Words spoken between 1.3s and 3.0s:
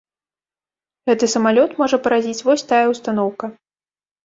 самалёт можа паразіць вось тая